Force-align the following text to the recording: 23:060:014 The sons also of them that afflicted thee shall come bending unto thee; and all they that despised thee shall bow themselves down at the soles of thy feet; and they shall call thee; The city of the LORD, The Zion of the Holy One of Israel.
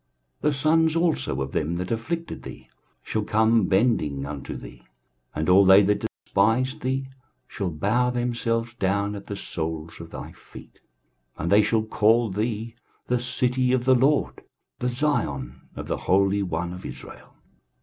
23:060:014 0.41 0.41
The 0.41 0.51
sons 0.53 0.95
also 0.95 1.41
of 1.43 1.51
them 1.51 1.75
that 1.75 1.91
afflicted 1.91 2.41
thee 2.41 2.67
shall 3.03 3.21
come 3.21 3.67
bending 3.67 4.25
unto 4.25 4.55
thee; 4.57 4.81
and 5.35 5.47
all 5.47 5.63
they 5.63 5.83
that 5.83 6.07
despised 6.23 6.81
thee 6.81 7.07
shall 7.47 7.69
bow 7.69 8.09
themselves 8.09 8.73
down 8.79 9.13
at 9.13 9.27
the 9.27 9.35
soles 9.35 9.99
of 10.01 10.09
thy 10.09 10.31
feet; 10.31 10.79
and 11.37 11.51
they 11.51 11.61
shall 11.61 11.83
call 11.83 12.31
thee; 12.31 12.73
The 13.09 13.19
city 13.19 13.73
of 13.73 13.85
the 13.85 13.93
LORD, 13.93 14.41
The 14.79 14.89
Zion 14.89 15.61
of 15.75 15.87
the 15.87 15.97
Holy 15.97 16.41
One 16.41 16.73
of 16.73 16.83
Israel. 16.83 17.33